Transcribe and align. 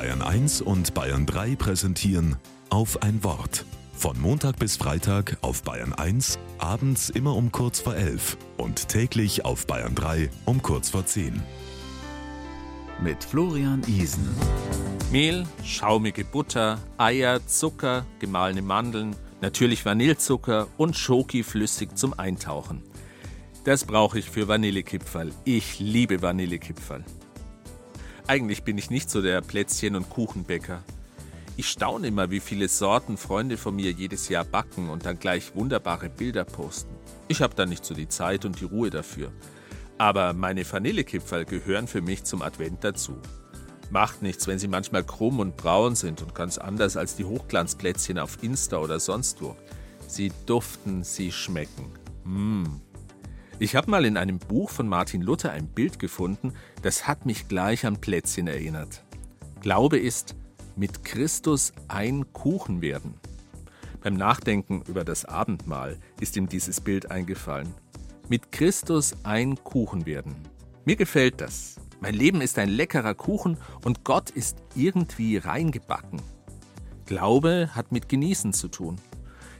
Bayern 0.00 0.22
1 0.22 0.62
und 0.62 0.94
Bayern 0.94 1.26
3 1.26 1.56
präsentieren 1.56 2.36
auf 2.70 3.02
ein 3.02 3.22
Wort. 3.22 3.66
Von 3.92 4.18
Montag 4.18 4.58
bis 4.58 4.78
Freitag 4.78 5.36
auf 5.42 5.62
Bayern 5.62 5.92
1, 5.92 6.38
abends 6.56 7.10
immer 7.10 7.36
um 7.36 7.52
kurz 7.52 7.80
vor 7.80 7.94
11 7.94 8.38
und 8.56 8.88
täglich 8.88 9.44
auf 9.44 9.66
Bayern 9.66 9.94
3 9.94 10.30
um 10.46 10.62
kurz 10.62 10.88
vor 10.88 11.04
10. 11.04 11.42
Mit 13.02 13.22
Florian 13.22 13.82
Isen. 13.86 14.26
Mehl, 15.12 15.44
schaumige 15.64 16.24
Butter, 16.24 16.78
Eier, 16.96 17.46
Zucker, 17.46 18.06
gemahlene 18.20 18.62
Mandeln, 18.62 19.14
natürlich 19.42 19.84
Vanillezucker 19.84 20.68
und 20.78 20.96
Schoki 20.96 21.42
flüssig 21.42 21.98
zum 21.98 22.18
Eintauchen. 22.18 22.82
Das 23.64 23.84
brauche 23.84 24.18
ich 24.18 24.30
für 24.30 24.48
Vanillekipferl. 24.48 25.30
Ich 25.44 25.78
liebe 25.78 26.22
Vanillekipferl. 26.22 27.04
Eigentlich 28.30 28.62
bin 28.62 28.78
ich 28.78 28.90
nicht 28.90 29.10
so 29.10 29.22
der 29.22 29.40
Plätzchen- 29.40 29.96
und 29.96 30.08
Kuchenbäcker. 30.08 30.84
Ich 31.56 31.68
staune 31.68 32.06
immer, 32.06 32.30
wie 32.30 32.38
viele 32.38 32.68
Sorten 32.68 33.16
Freunde 33.16 33.56
von 33.56 33.74
mir 33.74 33.90
jedes 33.90 34.28
Jahr 34.28 34.44
backen 34.44 34.88
und 34.88 35.04
dann 35.04 35.18
gleich 35.18 35.56
wunderbare 35.56 36.08
Bilder 36.08 36.44
posten. 36.44 36.94
Ich 37.26 37.42
habe 37.42 37.56
da 37.56 37.66
nicht 37.66 37.84
so 37.84 37.92
die 37.92 38.06
Zeit 38.06 38.44
und 38.44 38.60
die 38.60 38.66
Ruhe 38.66 38.88
dafür. 38.88 39.32
Aber 39.98 40.32
meine 40.32 40.64
Vanillekipferl 40.64 41.44
gehören 41.44 41.88
für 41.88 42.02
mich 42.02 42.22
zum 42.22 42.42
Advent 42.42 42.84
dazu. 42.84 43.16
Macht 43.90 44.22
nichts, 44.22 44.46
wenn 44.46 44.60
sie 44.60 44.68
manchmal 44.68 45.02
krumm 45.02 45.40
und 45.40 45.56
braun 45.56 45.96
sind 45.96 46.22
und 46.22 46.32
ganz 46.32 46.56
anders 46.56 46.96
als 46.96 47.16
die 47.16 47.24
Hochglanzplätzchen 47.24 48.20
auf 48.20 48.40
Insta 48.44 48.76
oder 48.76 49.00
sonst 49.00 49.42
wo. 49.42 49.56
Sie 50.06 50.30
duften, 50.46 51.02
sie 51.02 51.32
schmecken. 51.32 51.86
Mmh. 52.22 52.80
Ich 53.62 53.76
habe 53.76 53.90
mal 53.90 54.06
in 54.06 54.16
einem 54.16 54.38
Buch 54.38 54.70
von 54.70 54.88
Martin 54.88 55.20
Luther 55.20 55.52
ein 55.52 55.66
Bild 55.66 55.98
gefunden, 55.98 56.54
das 56.80 57.06
hat 57.06 57.26
mich 57.26 57.46
gleich 57.46 57.84
an 57.84 58.00
Plätzchen 58.00 58.46
erinnert. 58.46 59.04
Glaube 59.60 59.98
ist, 59.98 60.34
mit 60.76 61.04
Christus 61.04 61.74
ein 61.86 62.32
Kuchen 62.32 62.80
werden. 62.80 63.20
Beim 64.02 64.14
Nachdenken 64.14 64.82
über 64.88 65.04
das 65.04 65.26
Abendmahl 65.26 65.98
ist 66.20 66.38
ihm 66.38 66.48
dieses 66.48 66.80
Bild 66.80 67.10
eingefallen. 67.10 67.68
Mit 68.30 68.50
Christus 68.50 69.14
ein 69.24 69.62
Kuchen 69.62 70.06
werden. 70.06 70.36
Mir 70.86 70.96
gefällt 70.96 71.42
das. 71.42 71.76
Mein 72.00 72.14
Leben 72.14 72.40
ist 72.40 72.58
ein 72.58 72.70
leckerer 72.70 73.14
Kuchen 73.14 73.58
und 73.84 74.04
Gott 74.04 74.30
ist 74.30 74.56
irgendwie 74.74 75.36
reingebacken. 75.36 76.22
Glaube 77.04 77.68
hat 77.74 77.92
mit 77.92 78.08
Genießen 78.08 78.54
zu 78.54 78.68
tun. 78.68 78.96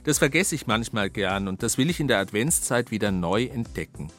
Das 0.03 0.17
vergesse 0.17 0.55
ich 0.55 0.65
manchmal 0.65 1.09
gern 1.09 1.47
und 1.47 1.61
das 1.61 1.77
will 1.77 1.89
ich 1.89 1.99
in 1.99 2.07
der 2.07 2.19
Adventszeit 2.19 2.89
wieder 2.89 3.11
neu 3.11 3.45
entdecken. 3.45 4.11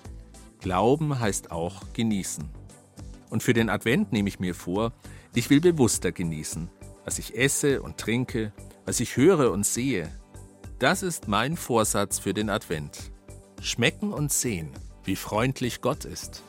Glauben 0.61 1.19
heißt 1.19 1.50
auch 1.50 1.83
genießen. 1.92 2.48
Und 3.30 3.42
für 3.42 3.52
den 3.52 3.69
Advent 3.69 4.12
nehme 4.12 4.28
ich 4.28 4.38
mir 4.38 4.55
vor, 4.55 4.92
ich 5.34 5.50
will 5.50 5.60
bewusster 5.60 6.12
genießen, 6.12 6.69
was 7.05 7.19
ich 7.19 7.36
esse 7.36 7.83
und 7.83 7.98
trinke, 7.98 8.53
was 8.84 9.00
ich 9.00 9.16
höre 9.16 9.50
und 9.50 9.66
sehe. 9.66 10.08
Das 10.78 11.03
ist 11.03 11.27
mein 11.27 11.56
Vorsatz 11.56 12.19
für 12.19 12.34
den 12.34 12.48
Advent. 12.48 13.10
Schmecken 13.60 14.12
und 14.12 14.33
sehen, 14.33 14.70
wie 15.05 15.16
freundlich 15.16 15.80
Gott 15.80 16.05
ist. 16.05 16.42